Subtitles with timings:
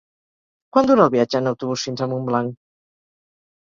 [0.77, 2.59] Quant dura el viatge en autobús fins a Montblanc?